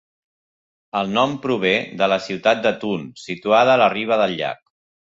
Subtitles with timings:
[1.01, 4.69] El nom prové de la ciutat de Thun situada a la riba del llac.